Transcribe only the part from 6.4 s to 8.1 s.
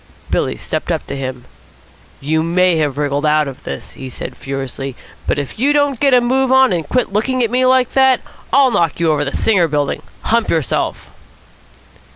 on and quit looking at me like